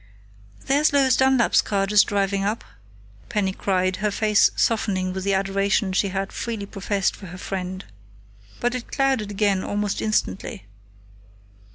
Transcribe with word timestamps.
"There's 0.65 0.91
Lois 0.93 1.15
Dunlap's 1.15 1.61
car 1.61 1.85
just 1.85 2.07
driving 2.07 2.43
up," 2.43 2.63
Penny 3.29 3.53
cried, 3.53 3.97
her 3.97 4.09
face 4.09 4.49
softening 4.55 5.13
with 5.13 5.23
the 5.23 5.35
adoration 5.35 5.93
she 5.93 6.07
had 6.07 6.33
freely 6.33 6.65
professed 6.65 7.15
for 7.15 7.27
her 7.27 7.37
friend. 7.37 7.85
But 8.59 8.73
it 8.73 8.91
clouded 8.91 9.29
again 9.29 9.63
almost 9.63 10.01
instantly. 10.01 10.65